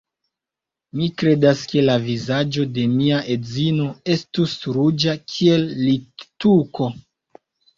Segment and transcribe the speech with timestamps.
[0.99, 6.91] Mi kredas, ke la vizaĝo de mia edzino estus ruĝa kiel littuko.